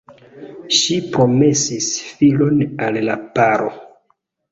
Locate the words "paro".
3.37-3.69